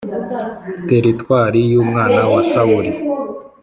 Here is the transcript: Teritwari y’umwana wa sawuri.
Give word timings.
Teritwari 0.89 1.59
y’umwana 1.71 2.21
wa 2.33 2.41
sawuri. 2.51 2.91